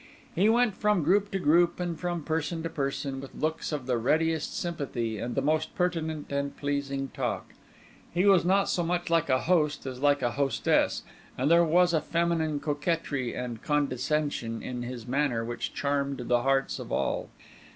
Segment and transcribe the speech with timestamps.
[0.33, 3.99] He went from group to group and from person to person with looks of the
[3.99, 7.53] readiest sympathy and the most pertinent and pleasing talk;
[8.11, 11.03] he was not so much like a host as like a hostess,
[11.37, 16.79] and there was a feminine coquetry and condescension in his manner which charmed the hearts
[16.79, 17.29] of all.